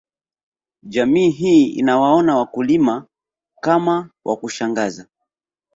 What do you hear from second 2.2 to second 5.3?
wakulima kama wa kushangaza